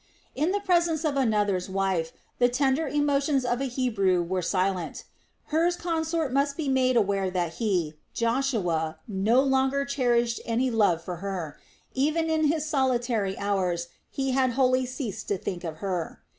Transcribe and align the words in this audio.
In 0.33 0.49
the 0.51 0.59
presence 0.59 1.05
of 1.05 1.15
another's 1.15 1.69
wife 1.69 2.11
the 2.39 2.49
tender 2.49 2.87
emotions 2.87 3.45
of 3.45 3.61
a 3.61 3.65
Hebrew 3.65 4.23
were 4.23 4.41
silent. 4.41 5.03
Hur's 5.49 5.75
consort 5.75 6.33
must 6.33 6.57
be 6.57 6.67
made 6.67 6.97
aware 6.97 7.29
that 7.29 7.53
he, 7.61 7.93
Joshua, 8.11 8.97
no 9.07 9.41
longer 9.43 9.85
cherished 9.85 10.41
any 10.43 10.71
love 10.71 11.03
for 11.03 11.17
her. 11.17 11.55
Even 11.93 12.31
in 12.31 12.45
his 12.45 12.65
solitary 12.65 13.37
hours, 13.37 13.89
he 14.09 14.31
had 14.31 14.53
wholly 14.53 14.87
ceased 14.87 15.27
to 15.27 15.37
think 15.37 15.63
of 15.63 15.77
her. 15.85 16.23